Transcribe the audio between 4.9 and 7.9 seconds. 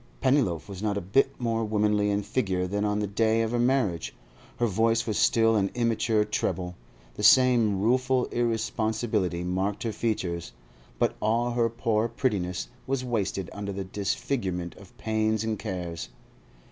was still an immature treble; the same